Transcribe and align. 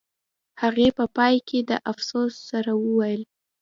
هغې 0.61 0.87
په 0.97 1.05
پای 1.17 1.35
کې 1.47 1.59
د 1.69 1.71
افسوس 1.91 2.33
سره 2.49 2.71
وویل 2.83 3.21